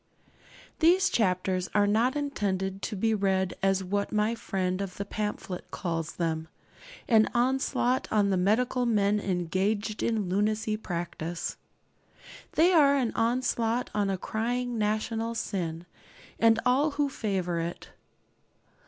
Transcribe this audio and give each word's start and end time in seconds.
These 0.79 1.09
chapters 1.11 1.69
are 1.75 1.85
not 1.85 2.15
intended 2.15 2.81
to 2.81 2.95
be 2.95 3.13
read 3.13 3.53
as 3.61 3.83
what 3.83 4.11
my 4.11 4.33
friend 4.33 4.81
of 4.81 4.97
the 4.97 5.05
pamphlet 5.05 5.69
calls 5.69 6.13
them 6.13 6.47
an 7.07 7.29
onslaught 7.35 8.07
on 8.09 8.31
the 8.31 8.35
medical 8.35 8.87
men 8.87 9.19
engaged 9.19 10.01
in 10.01 10.27
lunacy 10.27 10.75
practice. 10.75 11.55
They 12.53 12.73
are 12.73 12.95
an 12.95 13.11
onslaught 13.13 13.91
on 13.93 14.09
a 14.09 14.17
crying 14.17 14.79
national 14.79 15.35
sin, 15.35 15.85
and 16.39 16.57
all 16.65 16.89
who 16.97 17.07
favour 17.07 17.59
it. 17.59 17.89